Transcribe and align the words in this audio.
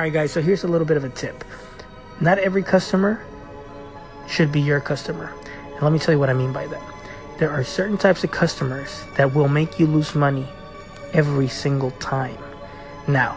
right, 0.00 0.12
guys, 0.12 0.32
so 0.32 0.40
here's 0.40 0.64
a 0.64 0.68
little 0.68 0.86
bit 0.86 0.96
of 0.96 1.04
a 1.04 1.08
tip. 1.08 1.44
Not 2.20 2.38
every 2.38 2.62
customer 2.62 3.24
should 4.28 4.52
be 4.52 4.60
your 4.60 4.80
customer. 4.80 5.32
And 5.72 5.82
let 5.82 5.92
me 5.92 5.98
tell 5.98 6.14
you 6.14 6.18
what 6.18 6.30
I 6.30 6.34
mean 6.34 6.52
by 6.52 6.66
that. 6.66 6.82
There 7.38 7.50
are 7.50 7.64
certain 7.64 7.96
types 7.96 8.24
of 8.24 8.30
customers 8.30 9.04
that 9.16 9.34
will 9.34 9.48
make 9.48 9.78
you 9.78 9.86
lose 9.86 10.14
money 10.14 10.46
every 11.12 11.48
single 11.48 11.90
time. 11.92 12.36
Now, 13.06 13.36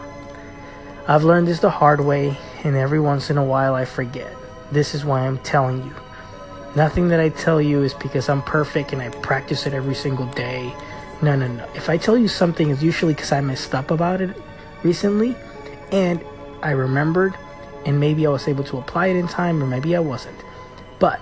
I've 1.08 1.24
learned 1.24 1.48
this 1.48 1.60
the 1.60 1.70
hard 1.70 2.00
way, 2.00 2.36
and 2.64 2.76
every 2.76 3.00
once 3.00 3.30
in 3.30 3.38
a 3.38 3.44
while 3.44 3.74
I 3.74 3.84
forget. 3.84 4.32
This 4.70 4.94
is 4.94 5.04
why 5.04 5.26
I'm 5.26 5.38
telling 5.38 5.84
you. 5.84 5.94
Nothing 6.76 7.08
that 7.08 7.20
I 7.20 7.28
tell 7.30 7.60
you 7.60 7.82
is 7.82 7.94
because 7.94 8.28
I'm 8.28 8.42
perfect 8.42 8.92
and 8.92 9.02
I 9.02 9.08
practice 9.08 9.66
it 9.66 9.74
every 9.74 9.94
single 9.94 10.26
day. 10.26 10.74
No, 11.22 11.36
no, 11.36 11.46
no. 11.46 11.68
If 11.74 11.88
I 11.88 11.96
tell 11.96 12.16
you 12.16 12.28
something, 12.28 12.70
it's 12.70 12.82
usually 12.82 13.14
because 13.14 13.32
I 13.32 13.40
messed 13.40 13.74
up 13.74 13.90
about 13.90 14.20
it 14.20 14.36
recently 14.82 15.36
and 15.92 16.24
I 16.62 16.70
remembered 16.70 17.36
and 17.84 17.98
maybe 17.98 18.26
I 18.26 18.30
was 18.30 18.48
able 18.48 18.64
to 18.64 18.78
apply 18.78 19.08
it 19.08 19.16
in 19.16 19.28
time 19.28 19.62
or 19.62 19.66
maybe 19.66 19.96
I 19.96 20.00
wasn't. 20.00 20.38
But 20.98 21.20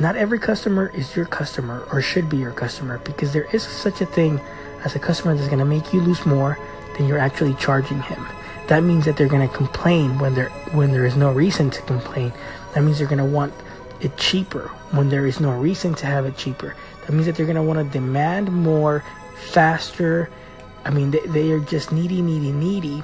not 0.00 0.16
every 0.16 0.38
customer 0.38 0.92
is 0.94 1.16
your 1.16 1.26
customer 1.26 1.86
or 1.92 2.00
should 2.00 2.28
be 2.28 2.36
your 2.36 2.52
customer 2.52 2.98
because 2.98 3.32
there 3.32 3.48
is 3.52 3.62
such 3.62 4.00
a 4.00 4.06
thing 4.06 4.40
as 4.84 4.94
a 4.94 4.98
customer 4.98 5.34
that's 5.34 5.48
going 5.48 5.58
to 5.58 5.64
make 5.64 5.92
you 5.92 6.00
lose 6.00 6.24
more 6.24 6.58
than 6.96 7.08
you're 7.08 7.18
actually 7.18 7.54
charging 7.54 8.00
him. 8.02 8.24
That 8.68 8.82
means 8.82 9.06
that 9.06 9.16
they're 9.16 9.28
going 9.28 9.48
to 9.48 9.54
complain 9.54 10.18
when 10.18 10.34
there 10.34 10.50
when 10.72 10.92
there 10.92 11.06
is 11.06 11.16
no 11.16 11.32
reason 11.32 11.70
to 11.70 11.82
complain. 11.82 12.32
That 12.74 12.82
means 12.82 12.98
they're 12.98 13.08
going 13.08 13.18
to 13.18 13.24
want 13.24 13.54
it 14.00 14.16
cheaper 14.16 14.68
when 14.92 15.08
there 15.08 15.26
is 15.26 15.40
no 15.40 15.52
reason 15.58 15.94
to 15.94 16.06
have 16.06 16.26
it 16.26 16.36
cheaper. 16.36 16.76
That 17.06 17.12
means 17.12 17.26
that 17.26 17.34
they're 17.34 17.46
going 17.46 17.56
to 17.56 17.62
want 17.62 17.78
to 17.78 17.98
demand 17.98 18.52
more, 18.52 19.02
faster. 19.36 20.30
I 20.84 20.90
mean, 20.90 21.10
they, 21.10 21.20
they 21.20 21.50
are 21.52 21.60
just 21.60 21.92
needy, 21.92 22.22
needy, 22.22 22.52
needy. 22.52 23.02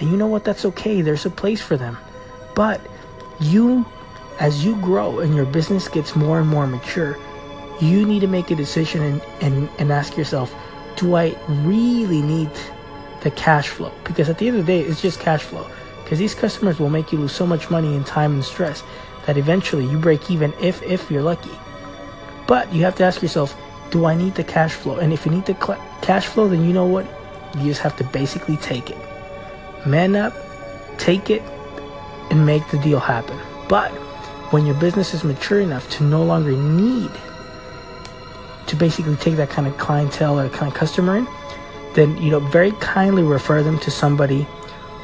And 0.00 0.10
you 0.10 0.16
know 0.16 0.26
what? 0.26 0.44
That's 0.44 0.64
okay. 0.64 1.00
There's 1.00 1.26
a 1.26 1.30
place 1.30 1.60
for 1.60 1.76
them. 1.76 1.98
But 2.54 2.80
you, 3.40 3.86
as 4.40 4.64
you 4.64 4.76
grow 4.76 5.20
and 5.20 5.34
your 5.34 5.46
business 5.46 5.88
gets 5.88 6.14
more 6.14 6.38
and 6.38 6.48
more 6.48 6.66
mature, 6.66 7.16
you 7.80 8.04
need 8.04 8.20
to 8.20 8.26
make 8.26 8.50
a 8.50 8.56
decision 8.56 9.02
and, 9.02 9.22
and, 9.40 9.68
and 9.78 9.92
ask 9.92 10.16
yourself, 10.16 10.54
do 10.96 11.14
I 11.14 11.36
really 11.48 12.22
need 12.22 12.50
the 13.20 13.30
cash 13.30 13.68
flow? 13.68 13.92
Because 14.04 14.28
at 14.28 14.38
the 14.38 14.48
end 14.48 14.58
of 14.58 14.66
the 14.66 14.72
day, 14.72 14.80
it's 14.80 15.00
just 15.00 15.20
cash 15.20 15.42
flow. 15.42 15.66
Because 16.02 16.18
these 16.18 16.34
customers 16.34 16.80
will 16.80 16.90
make 16.90 17.12
you 17.12 17.18
lose 17.18 17.32
so 17.32 17.46
much 17.46 17.70
money 17.70 17.94
and 17.94 18.04
time 18.06 18.34
and 18.34 18.44
stress 18.44 18.82
that 19.26 19.36
eventually 19.36 19.84
you 19.84 19.98
break 19.98 20.30
even 20.30 20.54
if 20.60 20.82
if 20.82 21.10
you're 21.10 21.22
lucky. 21.22 21.50
But 22.46 22.72
you 22.72 22.82
have 22.84 22.96
to 22.96 23.04
ask 23.04 23.20
yourself, 23.20 23.54
do 23.90 24.06
I 24.06 24.14
need 24.14 24.34
the 24.34 24.44
cash 24.44 24.72
flow? 24.72 24.96
And 24.96 25.12
if 25.12 25.26
you 25.26 25.32
need 25.32 25.44
the 25.44 25.54
cl- 25.54 25.82
cash 26.00 26.26
flow, 26.26 26.48
then 26.48 26.64
you 26.64 26.72
know 26.72 26.86
what? 26.86 27.06
You 27.58 27.64
just 27.64 27.82
have 27.82 27.94
to 27.96 28.04
basically 28.04 28.56
take 28.56 28.90
it. 28.90 28.96
Man 29.88 30.16
up, 30.16 30.34
take 30.98 31.30
it, 31.30 31.42
and 32.30 32.44
make 32.44 32.68
the 32.68 32.78
deal 32.78 33.00
happen. 33.00 33.38
But 33.68 33.90
when 34.52 34.66
your 34.66 34.74
business 34.76 35.14
is 35.14 35.24
mature 35.24 35.60
enough 35.60 35.88
to 35.90 36.04
no 36.04 36.22
longer 36.22 36.52
need 36.52 37.10
to 38.66 38.76
basically 38.76 39.16
take 39.16 39.36
that 39.36 39.48
kind 39.48 39.66
of 39.66 39.76
clientele 39.78 40.38
or 40.38 40.48
kind 40.50 40.70
of 40.70 40.76
customer 40.76 41.16
in, 41.16 41.28
then 41.94 42.16
you 42.18 42.30
know 42.30 42.40
very 42.40 42.72
kindly 42.72 43.22
refer 43.22 43.62
them 43.62 43.78
to 43.80 43.90
somebody 43.90 44.46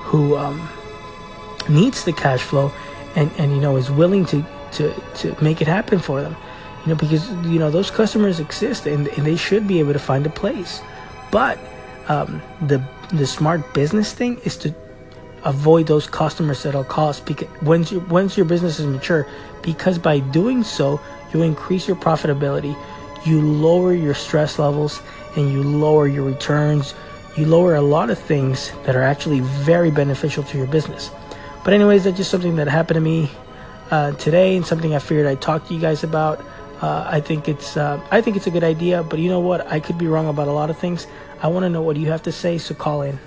who 0.02 0.36
um, 0.36 0.68
needs 1.68 2.04
the 2.04 2.12
cash 2.12 2.42
flow 2.42 2.70
and, 3.16 3.30
and 3.38 3.52
you 3.52 3.60
know 3.60 3.76
is 3.76 3.90
willing 3.90 4.24
to, 4.26 4.44
to, 4.72 4.94
to 5.14 5.36
make 5.42 5.60
it 5.60 5.66
happen 5.66 5.98
for 5.98 6.20
them 6.20 6.36
you 6.84 6.90
know 6.90 6.94
because 6.94 7.30
you 7.46 7.58
know 7.58 7.70
those 7.70 7.90
customers 7.90 8.38
exist 8.38 8.86
and, 8.86 9.08
and 9.08 9.26
they 9.26 9.36
should 9.36 9.66
be 9.66 9.80
able 9.80 9.92
to 9.92 9.98
find 9.98 10.26
a 10.26 10.30
place 10.30 10.82
but 11.30 11.58
um, 12.08 12.42
the 12.62 12.82
the 13.12 13.26
smart 13.26 13.74
business 13.74 14.12
thing 14.12 14.38
is 14.44 14.56
to 14.58 14.74
avoid 15.44 15.86
those 15.86 16.06
customers 16.06 16.64
at 16.66 16.74
all 16.74 16.84
costs. 16.84 17.22
Because 17.22 17.48
once 17.62 17.92
once 17.92 18.36
your 18.36 18.46
business 18.46 18.78
is 18.78 18.86
mature 18.86 19.26
because 19.62 19.98
by 19.98 20.18
doing 20.18 20.62
so 20.64 21.00
you 21.32 21.42
increase 21.42 21.86
your 21.86 21.96
profitability 21.96 22.76
you 23.24 23.40
lower 23.40 23.94
your 23.94 24.14
stress 24.14 24.58
levels 24.58 25.00
and 25.36 25.50
you 25.50 25.62
lower 25.62 26.06
your 26.06 26.24
returns. 26.24 26.94
You 27.36 27.46
lower 27.46 27.74
a 27.74 27.80
lot 27.80 28.10
of 28.10 28.18
things 28.18 28.70
that 28.84 28.94
are 28.94 29.02
actually 29.02 29.40
very 29.40 29.90
beneficial 29.90 30.44
to 30.44 30.58
your 30.58 30.66
business. 30.66 31.10
But 31.64 31.72
anyways, 31.72 32.04
that's 32.04 32.16
just 32.16 32.30
something 32.30 32.56
that 32.56 32.68
happened 32.68 32.96
to 32.96 33.00
me 33.00 33.30
uh, 33.90 34.12
today, 34.12 34.56
and 34.56 34.64
something 34.64 34.94
I 34.94 34.98
figured 34.98 35.26
I'd 35.26 35.40
talk 35.40 35.66
to 35.68 35.74
you 35.74 35.80
guys 35.80 36.04
about. 36.04 36.44
Uh, 36.84 37.02
I 37.08 37.18
think 37.18 37.48
it's 37.48 37.78
uh, 37.78 37.98
I 38.10 38.20
think 38.20 38.36
it's 38.36 38.46
a 38.46 38.50
good 38.50 38.62
idea, 38.62 39.02
but 39.02 39.18
you 39.18 39.30
know 39.30 39.40
what? 39.40 39.66
I 39.72 39.80
could 39.80 39.96
be 39.96 40.06
wrong 40.06 40.28
about 40.28 40.48
a 40.48 40.52
lot 40.52 40.68
of 40.68 40.76
things. 40.76 41.06
I 41.40 41.48
want 41.48 41.64
to 41.64 41.70
know 41.70 41.80
what 41.80 41.96
you 41.96 42.08
have 42.08 42.22
to 42.24 42.32
say, 42.32 42.58
so 42.58 42.74
call 42.74 43.00
in. 43.00 43.18